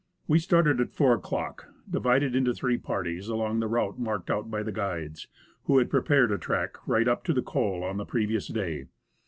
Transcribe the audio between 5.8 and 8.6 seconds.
prepared a track right up to the col on the previous